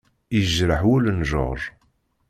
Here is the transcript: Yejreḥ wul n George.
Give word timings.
Yejreḥ 0.35 0.81
wul 0.87 1.05
n 1.17 1.19
George. 1.29 1.67